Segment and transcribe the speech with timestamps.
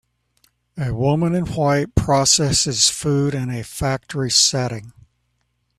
[0.79, 4.93] A woman in white processes food in a factory setting.